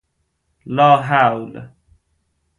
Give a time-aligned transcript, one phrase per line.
[0.65, 1.69] لاحول